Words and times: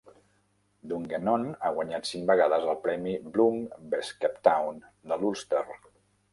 Dungannon 0.93 1.45
ha 1.65 1.71
guanyat 1.75 2.09
cinc 2.13 2.25
vegades 2.33 2.67
el 2.73 2.81
premi 2.87 3.15
Bloom 3.37 3.63
Best 3.95 4.19
Kept 4.25 4.43
Town 4.51 4.85
de 5.13 5.23
l'Ulster. 5.23 5.65